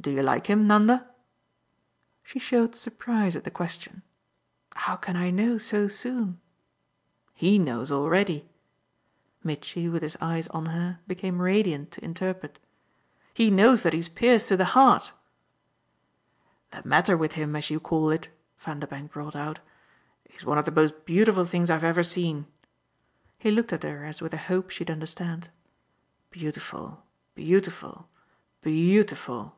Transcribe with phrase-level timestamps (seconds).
[0.00, 1.06] "Do you like him, Nanda?"
[2.22, 4.02] She showed surprise at the question.
[4.74, 6.40] "How can I know so soon?"
[7.34, 8.48] "HE knows already."
[9.44, 12.58] Mitchy, with his eyes on her, became radiant to interpret.
[13.34, 15.12] "He knows that he's pierced to the heart!"
[16.70, 19.58] "The matter with him, as you call it," Vanderbank brought out,
[20.34, 22.46] "is one of the most beautiful things I've ever seen."
[23.38, 25.50] He looked at her as with a hope she'd understand.
[26.30, 28.08] "Beautiful, beautiful,
[28.62, 29.56] beautiful!"